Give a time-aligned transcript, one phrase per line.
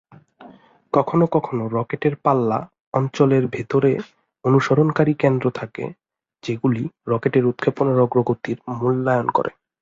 [0.93, 2.59] কখনও কখনও রকেটের পাল্লা
[2.93, 3.91] অঞ্চলের ভেতরে
[4.45, 5.83] অনুসরণকারী কেন্দ্র থাকে
[6.43, 9.51] যেগুলি রকেট উৎক্ষেপণের অগ্রগতির মূল্যায়ন করে।